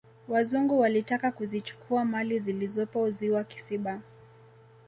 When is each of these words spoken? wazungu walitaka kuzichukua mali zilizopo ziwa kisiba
wazungu 0.27 0.79
walitaka 0.79 1.31
kuzichukua 1.31 2.05
mali 2.05 2.39
zilizopo 2.39 3.09
ziwa 3.09 3.43
kisiba 3.43 4.01